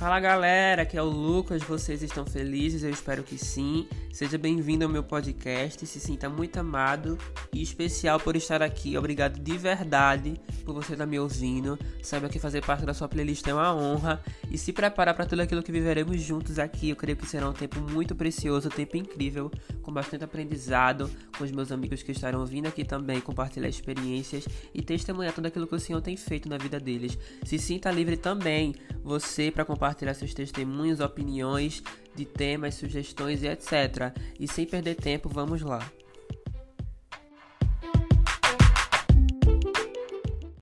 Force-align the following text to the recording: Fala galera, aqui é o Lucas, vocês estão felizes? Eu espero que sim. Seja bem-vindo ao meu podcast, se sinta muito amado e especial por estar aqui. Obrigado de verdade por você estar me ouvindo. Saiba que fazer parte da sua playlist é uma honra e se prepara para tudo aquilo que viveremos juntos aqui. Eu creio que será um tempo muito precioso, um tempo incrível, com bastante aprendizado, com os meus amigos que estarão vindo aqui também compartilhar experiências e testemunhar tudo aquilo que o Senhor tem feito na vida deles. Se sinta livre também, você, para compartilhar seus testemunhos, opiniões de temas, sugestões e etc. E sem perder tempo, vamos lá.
Fala 0.00 0.18
galera, 0.18 0.80
aqui 0.80 0.96
é 0.96 1.02
o 1.02 1.04
Lucas, 1.04 1.62
vocês 1.62 2.02
estão 2.02 2.24
felizes? 2.24 2.82
Eu 2.82 2.88
espero 2.88 3.22
que 3.22 3.36
sim. 3.36 3.86
Seja 4.10 4.38
bem-vindo 4.38 4.82
ao 4.82 4.90
meu 4.90 5.02
podcast, 5.02 5.86
se 5.86 6.00
sinta 6.00 6.26
muito 6.26 6.58
amado 6.58 7.18
e 7.52 7.62
especial 7.62 8.18
por 8.18 8.34
estar 8.34 8.62
aqui. 8.62 8.96
Obrigado 8.96 9.38
de 9.38 9.58
verdade 9.58 10.40
por 10.64 10.74
você 10.74 10.94
estar 10.94 11.04
me 11.04 11.20
ouvindo. 11.20 11.78
Saiba 12.02 12.30
que 12.30 12.38
fazer 12.38 12.64
parte 12.64 12.86
da 12.86 12.94
sua 12.94 13.08
playlist 13.08 13.46
é 13.46 13.52
uma 13.52 13.74
honra 13.74 14.22
e 14.50 14.56
se 14.56 14.72
prepara 14.72 15.12
para 15.12 15.26
tudo 15.26 15.42
aquilo 15.42 15.62
que 15.62 15.70
viveremos 15.70 16.18
juntos 16.22 16.58
aqui. 16.58 16.88
Eu 16.88 16.96
creio 16.96 17.18
que 17.18 17.26
será 17.26 17.50
um 17.50 17.52
tempo 17.52 17.78
muito 17.78 18.16
precioso, 18.16 18.68
um 18.68 18.70
tempo 18.70 18.96
incrível, 18.96 19.50
com 19.82 19.92
bastante 19.92 20.24
aprendizado, 20.24 21.10
com 21.36 21.44
os 21.44 21.52
meus 21.52 21.70
amigos 21.70 22.02
que 22.02 22.12
estarão 22.12 22.44
vindo 22.46 22.66
aqui 22.66 22.84
também 22.84 23.20
compartilhar 23.20 23.68
experiências 23.68 24.48
e 24.74 24.80
testemunhar 24.80 25.34
tudo 25.34 25.46
aquilo 25.46 25.66
que 25.66 25.74
o 25.74 25.80
Senhor 25.80 26.00
tem 26.00 26.16
feito 26.16 26.48
na 26.48 26.56
vida 26.56 26.80
deles. 26.80 27.18
Se 27.44 27.58
sinta 27.58 27.90
livre 27.90 28.16
também, 28.16 28.74
você, 29.02 29.50
para 29.50 29.64
compartilhar 29.64 30.14
seus 30.14 30.34
testemunhos, 30.34 31.00
opiniões 31.00 31.82
de 32.14 32.24
temas, 32.24 32.74
sugestões 32.74 33.42
e 33.42 33.48
etc. 33.48 34.12
E 34.38 34.46
sem 34.46 34.66
perder 34.66 34.96
tempo, 34.96 35.28
vamos 35.28 35.62
lá. 35.62 35.90